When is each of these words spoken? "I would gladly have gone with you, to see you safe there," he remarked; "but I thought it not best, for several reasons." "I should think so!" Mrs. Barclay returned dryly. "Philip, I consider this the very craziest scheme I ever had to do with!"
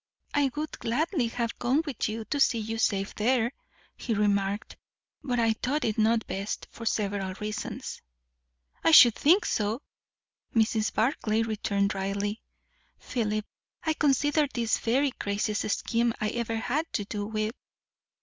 "I 0.33 0.49
would 0.55 0.79
gladly 0.79 1.27
have 1.27 1.59
gone 1.59 1.83
with 1.85 2.09
you, 2.09 2.25
to 2.25 2.39
see 2.39 2.57
you 2.57 2.79
safe 2.79 3.13
there," 3.13 3.51
he 3.95 4.15
remarked; 4.15 4.75
"but 5.23 5.39
I 5.39 5.53
thought 5.53 5.85
it 5.85 5.99
not 5.99 6.25
best, 6.25 6.67
for 6.71 6.87
several 6.87 7.35
reasons." 7.35 8.01
"I 8.83 8.89
should 8.93 9.13
think 9.13 9.45
so!" 9.45 9.83
Mrs. 10.55 10.91
Barclay 10.91 11.43
returned 11.43 11.91
dryly. 11.91 12.41
"Philip, 12.97 13.45
I 13.83 13.93
consider 13.93 14.47
this 14.51 14.73
the 14.73 14.91
very 14.91 15.11
craziest 15.11 15.69
scheme 15.77 16.13
I 16.19 16.29
ever 16.29 16.55
had 16.55 16.91
to 16.93 17.05
do 17.05 17.27
with!" 17.27 17.53